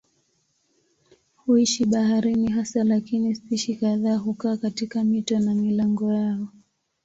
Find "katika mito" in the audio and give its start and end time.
4.57-5.39